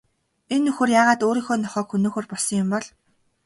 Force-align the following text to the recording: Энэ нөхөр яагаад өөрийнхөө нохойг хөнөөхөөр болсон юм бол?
Энэ 0.53 0.63
нөхөр 0.65 0.89
яагаад 0.99 1.21
өөрийнхөө 1.27 1.57
нохойг 1.63 1.87
хөнөөхөөр 1.89 2.25
болсон 2.29 2.57
юм 2.61 2.69
бол? 2.73 2.85